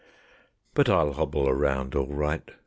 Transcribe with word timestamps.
But 0.73 0.89
I'll 0.89 1.13
hobble 1.13 1.47
around 1.47 1.93
all 1.93 2.07
right. 2.07 2.49